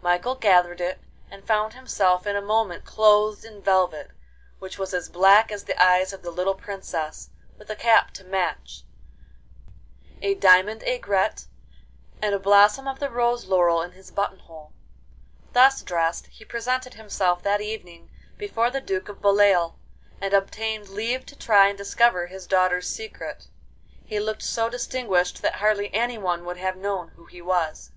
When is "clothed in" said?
2.84-3.60